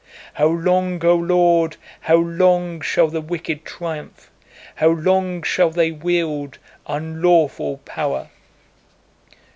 How 0.33 0.47
long, 0.47 1.05
O 1.05 1.13
Lord, 1.13 1.77
how 1.99 2.15
long 2.15 2.81
shall 2.81 3.07
the 3.09 3.21
wicked 3.21 3.63
triumph? 3.63 4.31
How 4.77 4.87
long 4.89 5.43
shall 5.43 5.69
they 5.69 5.91
wield 5.91 6.57
unlawful 6.87 7.77
power? 7.85 8.31